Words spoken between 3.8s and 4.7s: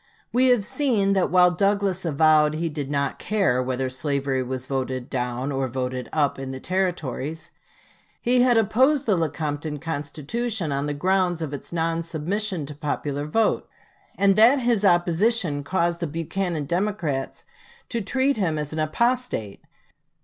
slavery was